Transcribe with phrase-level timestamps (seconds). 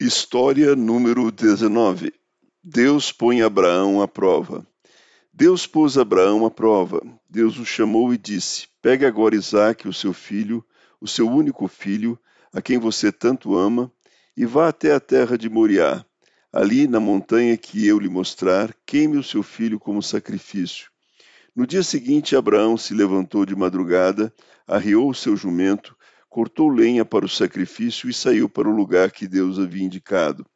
[0.00, 2.12] História número 19.
[2.62, 4.64] Deus põe Abraão à prova.
[5.34, 7.02] Deus pôs Abraão à prova.
[7.28, 10.64] Deus o chamou e disse: Pegue agora Isaque, o seu filho,
[11.00, 12.16] o seu único filho,
[12.52, 13.90] a quem você tanto ama,
[14.36, 16.04] e vá até a terra de Moriá.
[16.52, 20.92] Ali, na montanha que eu lhe mostrar, queime o seu filho como sacrifício.
[21.56, 24.32] No dia seguinte, Abraão se levantou de madrugada,
[24.64, 25.96] arriou o seu jumento,
[26.28, 30.46] cortou lenha para o sacrifício e saiu para o lugar que Deus havia indicado.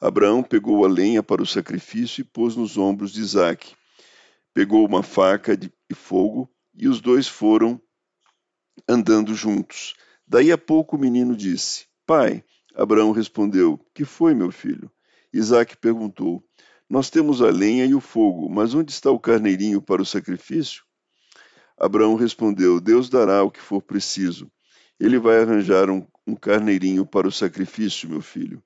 [0.00, 3.74] Abraão pegou a lenha para o sacrifício e pôs nos ombros de Isaque.
[4.52, 7.80] Pegou uma faca de fogo e os dois foram
[8.88, 9.94] andando juntos.
[10.26, 12.44] Daí a pouco o menino disse: Pai.
[12.74, 14.90] Abraão respondeu: Que foi, meu filho?
[15.32, 16.44] Isaque perguntou:
[16.90, 20.82] Nós temos a lenha e o fogo, mas onde está o carneirinho para o sacrifício?
[21.78, 24.50] Abraão respondeu: Deus dará o que for preciso.
[24.98, 28.62] Ele vai arranjar um, um carneirinho para o sacrifício, meu filho.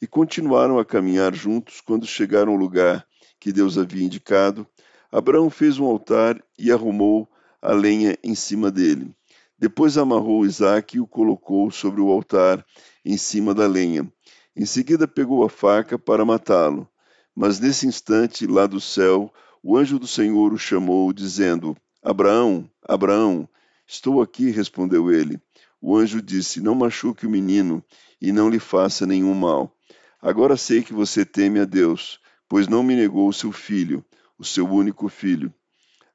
[0.00, 3.06] E continuaram a caminhar juntos quando chegaram ao lugar
[3.38, 4.66] que Deus havia indicado.
[5.10, 7.28] Abraão fez um altar e arrumou
[7.60, 9.14] a lenha em cima dele.
[9.58, 12.64] Depois amarrou Isaque e o colocou sobre o altar,
[13.04, 14.12] em cima da lenha.
[14.56, 16.88] Em seguida pegou a faca para matá-lo.
[17.34, 23.48] Mas nesse instante, lá do céu, o anjo do Senhor o chamou, dizendo: Abraão, Abraão.
[23.86, 25.40] Estou aqui, respondeu ele.
[25.80, 27.84] O anjo disse: Não machuque o menino
[28.20, 29.76] e não lhe faça nenhum mal.
[30.20, 34.04] Agora sei que você teme a Deus, pois não me negou o seu filho,
[34.38, 35.52] o seu único filho.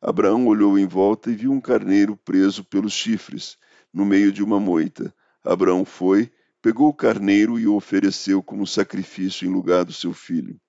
[0.02, 3.58] Abraão olhou em volta e viu um carneiro preso pelos chifres,
[3.94, 5.14] no meio de uma moita.
[5.44, 6.32] Abraão foi,
[6.62, 10.60] pegou o carneiro e o ofereceu como sacrifício em lugar do seu filho.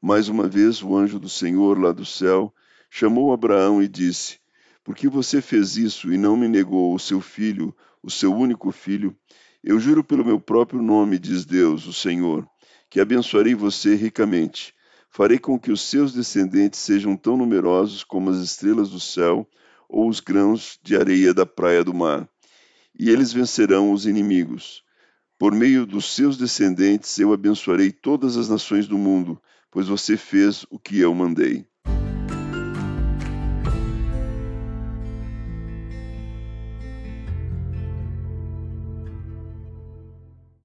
[0.00, 2.52] Mais uma vez o anjo do Senhor lá do céu
[2.90, 4.38] chamou Abraão e disse:
[4.84, 8.70] Por que você fez isso e não me negou o seu filho, o seu único
[8.70, 9.16] filho,
[9.62, 12.46] eu juro pelo meu próprio nome, diz Deus, o Senhor,
[12.90, 14.74] que abençoarei você ricamente.
[15.08, 19.48] Farei com que os seus descendentes sejam tão numerosos como as estrelas do céu
[19.88, 22.28] ou os grãos de areia da praia do mar.
[22.98, 24.82] E eles vencerão os inimigos.
[25.38, 30.66] Por meio dos seus descendentes eu abençoarei todas as nações do mundo, pois você fez
[30.68, 31.66] o que eu mandei.